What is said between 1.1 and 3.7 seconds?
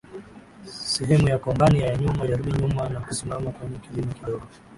ya kombania ya nyuma ilirudi nyuma na kusimama